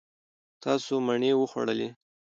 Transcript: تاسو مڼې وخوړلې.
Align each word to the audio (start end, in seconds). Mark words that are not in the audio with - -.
تاسو 0.63 0.93
مڼې 1.05 1.31
وخوړلې. 1.37 1.89